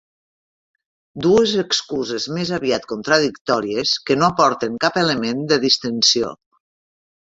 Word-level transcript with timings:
Dues 1.25 1.51
excuses 1.63 2.25
més 2.37 2.53
aviat 2.59 2.89
contradictòries 2.93 3.93
que 4.09 4.19
no 4.23 4.29
aporten 4.31 4.81
cap 4.87 5.01
element 5.03 5.45
de 5.53 5.61
distensió. 5.67 6.33